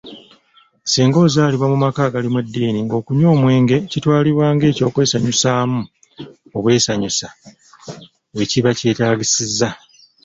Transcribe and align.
Singa 0.91 1.17
ozaalibwa 1.25 1.67
mu 1.73 1.77
maka 1.85 1.99
agalimu 2.07 2.37
eddiini 2.43 2.79
ng'okunywa 2.85 3.29
omwenge 3.35 3.77
kitwalibwa 3.91 4.45
ng'ekyokwesanyusaamu 4.55 5.79
obwesanyusa, 6.57 7.27
wekiba 8.35 8.69
kyetaagisizza. 8.77 9.69